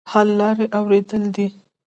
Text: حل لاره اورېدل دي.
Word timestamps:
حل 0.11 0.27
لاره 0.39 0.65
اورېدل 0.77 1.23
دي. 1.35 1.47